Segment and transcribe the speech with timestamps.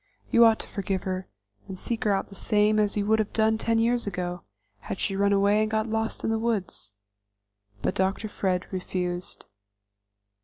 [0.31, 1.27] You ought to forgive her,
[1.67, 4.41] and seek her out the same as you would have done ten years ago,
[4.79, 6.95] had she run away and got lost in the woods."
[7.83, 8.27] But Dr.
[8.27, 9.45] Fred refused.